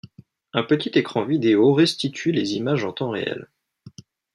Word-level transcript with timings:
Un 0.53 0.63
petit 0.63 0.89
écran 0.95 1.25
vidéo 1.25 1.75
restitue 1.75 2.31
les 2.31 2.53
images 2.55 2.85
en 2.85 2.91
temps 2.91 3.11
réel. 3.11 3.47